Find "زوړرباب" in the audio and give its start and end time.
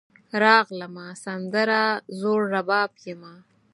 2.19-2.91